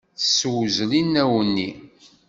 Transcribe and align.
Tessewzel 0.19 0.91
inaw-nni. 1.01 1.71